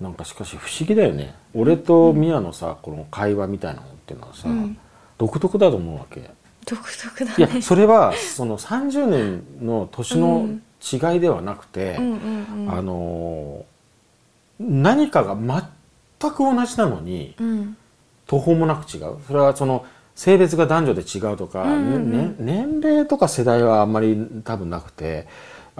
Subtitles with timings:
[0.00, 1.34] なんかしかし不思議だよね。
[1.54, 4.78] 俺とミヤのさこの会話みたいなのっていうのはさ、うん。
[5.18, 6.30] 独特だと思うわけ。
[6.64, 10.50] 独特だいやねそれはその30年の年の
[10.80, 12.68] 違いではなくて、うん。
[12.70, 13.78] あのー
[14.60, 17.76] 何かが全く同じなのにうん。
[18.28, 19.16] 途方もなく違う。
[19.26, 19.84] それはその
[20.14, 22.10] 性別が男女で違うとか、うんうんうん。
[22.12, 25.26] ね年齢とか世代はあんまり多分なくて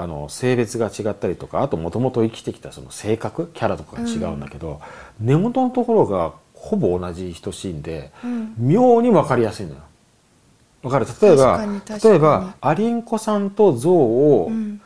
[0.01, 4.81] あの性別が違ったりとかあともともと生きてきたその性格キャラとかが違うんだけど、
[5.21, 8.55] 根元のところがほぼ同じ等しいんでうん。
[8.59, 9.81] 妙に分かりやすいのよ。
[10.83, 11.07] わかる？
[11.21, 11.67] 例えば
[12.03, 14.81] 例えばアリンコさんとゾウをうん。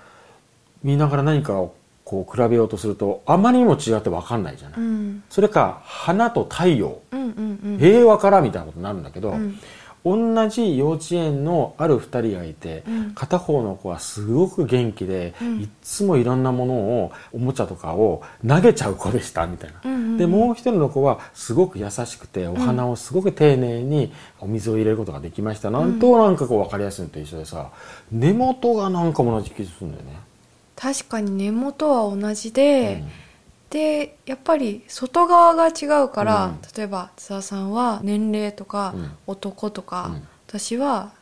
[0.83, 4.81] 見ながら何かをこう比べようとするとあまりにも違って分かんないじゃない。
[4.81, 5.23] うん。
[5.31, 7.01] それか花と太陽。
[7.13, 7.79] うんうんうん。
[7.79, 9.59] 平和からみたいなことになるんだけど、うん
[10.05, 13.13] 同じ幼稚園のある2人がいて、うん。
[13.15, 15.61] 片方の子はすごく元気で、うん。
[15.61, 19.81] いっつもいろんなものをおもちゃとかを投げちゃう子でしたみたいな。
[19.85, 20.19] うんうんうん。
[20.19, 25.99] でもう一人の子はすごく優しくてお花をすごく丁寧にお水を入れることができました、なん。
[25.99, 27.71] となんかこう分かりやすいのと一緒でさ
[28.11, 30.19] 根元がなんか同じ気がするんだよね。
[30.75, 33.05] 確かに根元は同じで、
[33.73, 36.59] でやっぱり外側が違うから、うん。
[36.77, 39.11] 例えば津田さんは年齢とか、うん。
[39.27, 40.29] 男とか、うん。
[40.47, 41.13] 私は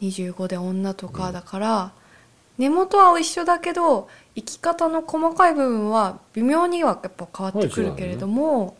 [0.00, 1.92] 25で女とかだから、
[2.58, 8.76] 根元は一緒だけど生き方の細かい部分は微妙にはやっぱ変わってくるけれども、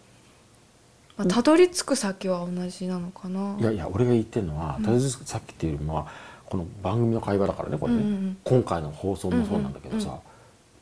[1.17, 3.57] まあ、たどり着く先は同じなのかな。
[3.59, 6.07] いやいや俺が言ってるのは、とりあえずさっきっていうよりもは
[6.47, 8.37] この番組の会話だからねこれね、うんうんうん。
[8.45, 10.17] 今回の放送もそうなんだけどさ、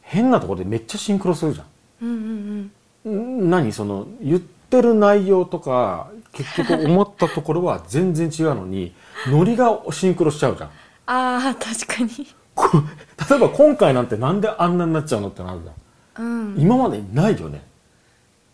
[0.03, 1.67] 変なところでめっちゃシンクロするじゃん。
[2.03, 2.71] うん
[3.05, 3.51] うんん。
[3.51, 8.93] 何その言ってる内容とか結局思ったところは全然違うのに
[9.29, 10.71] ノリがシンクロしちゃうじゃん。
[11.07, 12.83] ああ確かに、こ
[13.31, 16.53] 例えば今回なんてなんであんなになっちゃうのってなるじゃん。
[16.53, 17.63] うん、今までないよね。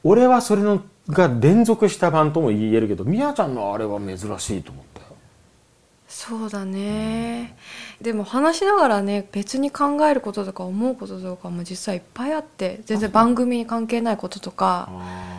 [0.05, 4.94] 俺はそれのが連続した版とも言えるけどみやちゃんのあれは珍しいと思ったよ
[6.07, 7.57] そうだね、
[8.01, 14.91] でも話しながらね別に考えることとか思うこととかも実際いっぱいあって全然番組に関係ないこととか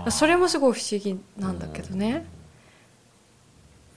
[0.09, 2.25] それもすごい不思議なんだけどね。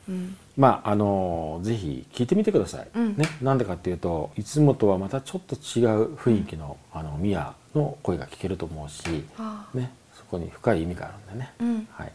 [0.08, 0.36] うん。
[0.56, 3.16] まああのぜひ聞いてみてください、うん。
[3.16, 11.88] ね、なんでかっていうといつもとはまたちょっと違う雰囲気の,、あのミヤの声が聞けると思うし、あね、そこに深い意味があるんでね、うん。
[11.92, 12.12] はい、